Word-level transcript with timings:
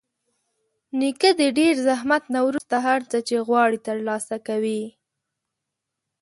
نیکه 0.99 1.29
د 1.39 1.41
ډېر 1.57 1.73
زحمت 1.87 2.23
نه 2.33 2.41
وروسته 2.47 2.75
هر 2.87 3.01
څه 3.11 3.17
چې 3.27 3.35
غواړي 3.47 3.79
ترلاسه 3.87 4.35
کوي. 4.47 4.81